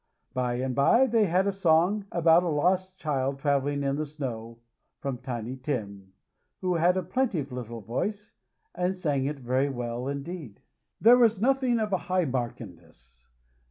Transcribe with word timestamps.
By 0.33 0.55
and 0.55 0.73
by 0.73 1.05
they 1.05 1.25
had 1.27 1.45
a 1.45 1.51
song, 1.51 2.07
about 2.11 2.41
a 2.41 2.47
lost 2.49 2.97
child 2.97 3.37
traveling 3.37 3.83
in 3.83 3.97
the 3.97 4.05
snow, 4.07 4.57
from 4.99 5.19
Tiny 5.19 5.57
Tim, 5.57 6.13
who 6.61 6.73
had 6.73 6.97
a 6.97 7.03
plaintive 7.03 7.51
little 7.51 7.81
voice, 7.81 8.33
and 8.73 8.95
sang 8.95 9.25
it 9.25 9.37
very 9.37 9.69
well 9.69 10.07
indeed. 10.07 10.59
There 10.99 11.19
was 11.19 11.39
nothing 11.39 11.77
of 11.79 11.91
high 11.91 12.25
mark 12.25 12.59
in 12.59 12.77
this. 12.77 13.27